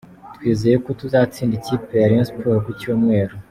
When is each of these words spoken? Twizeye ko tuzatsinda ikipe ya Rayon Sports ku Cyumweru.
Twizeye 0.35 0.77
ko 0.83 0.89
tuzatsinda 0.99 1.53
ikipe 1.59 1.91
ya 1.97 2.09
Rayon 2.09 2.27
Sports 2.29 2.63
ku 2.65 2.71
Cyumweru. 2.79 3.33